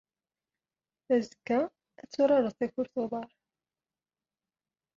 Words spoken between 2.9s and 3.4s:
n uḍar.